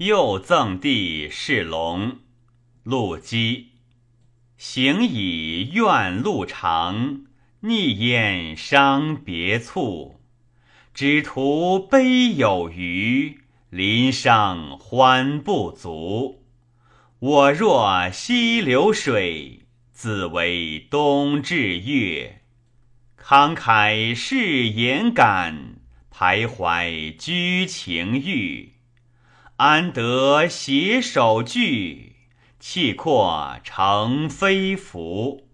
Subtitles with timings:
[0.00, 2.20] 又赠帝是龙。
[2.84, 3.72] 陆机
[4.56, 7.26] 行以怨路长，
[7.60, 10.18] 逆燕伤别促。
[10.94, 16.46] 只图悲有余，临伤欢不足。
[17.18, 22.40] 我若西流水，自为东至月。
[23.22, 25.74] 慷慨誓言感，
[26.10, 28.79] 徘徊居情欲。
[29.60, 32.16] 安得携手聚，
[32.58, 35.49] 气阔成飞福。